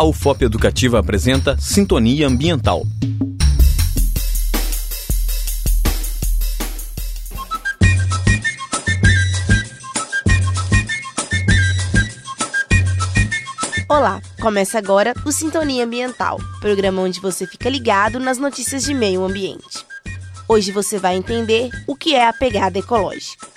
[0.00, 2.86] A UFOP Educativa apresenta Sintonia Ambiental.
[13.88, 19.24] Olá, começa agora o Sintonia Ambiental, programa onde você fica ligado nas notícias de meio
[19.24, 19.84] ambiente.
[20.46, 23.48] Hoje você vai entender o que é a pegada ecológica.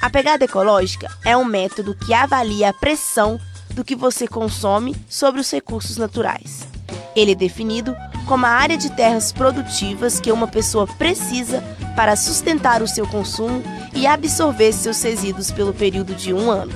[0.00, 3.40] A pegada ecológica é um método que avalia a pressão
[3.74, 6.66] do que você consome sobre os recursos naturais.
[7.14, 7.94] Ele é definido
[8.26, 11.62] como a área de terras produtivas que uma pessoa precisa
[11.96, 13.62] para sustentar o seu consumo
[13.94, 16.72] e absorver seus resíduos pelo período de um ano.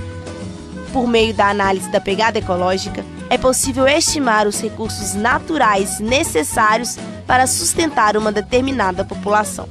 [0.93, 7.45] Por meio da análise da pegada ecológica, é possível estimar os recursos naturais necessários para
[7.45, 9.67] sustentar uma determinada população.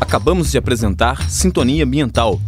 [0.00, 2.40] Acabamos de apresentar Sintonia Ambiental.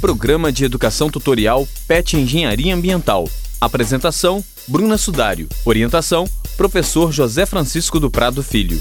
[0.00, 3.28] Programa de Educação Tutorial PET Engenharia Ambiental.
[3.60, 5.48] Apresentação: Bruna Sudário.
[5.64, 8.80] Orientação: Professor José Francisco do Prado Filho.